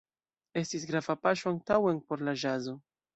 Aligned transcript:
Estis 0.61 0.87
grava 0.91 1.15
paŝo 1.25 1.51
antaŭen 1.53 1.99
por 2.09 2.25
la 2.29 2.35
ĵazo. 2.45 2.75